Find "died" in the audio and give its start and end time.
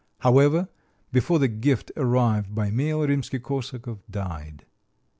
4.09-4.65